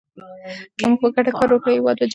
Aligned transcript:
که 0.77 0.83
موږ 0.89 0.99
په 1.01 1.07
ګډه 1.15 1.31
کار 1.37 1.49
وکړو، 1.51 1.75
هېواد 1.77 1.95
به 1.99 2.01
جوړ 2.01 2.07
شي. 2.07 2.09